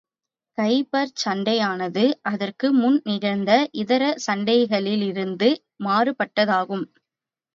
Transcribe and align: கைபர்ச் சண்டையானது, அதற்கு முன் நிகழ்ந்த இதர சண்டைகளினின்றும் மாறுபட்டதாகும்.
கைபர்ச் 0.57 1.19
சண்டையானது, 1.23 2.03
அதற்கு 2.23 2.67
முன் 2.73 2.97
நிகழ்ந்த 3.03 3.51
இதர 3.81 4.03
சண்டைகளினின்றும் 4.25 5.35
மாறுபட்டதாகும். 5.85 6.85